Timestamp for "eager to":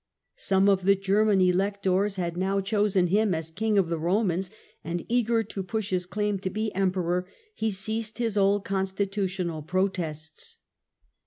5.07-5.61